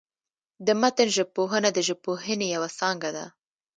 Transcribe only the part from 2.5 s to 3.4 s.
یوه څانګه ده.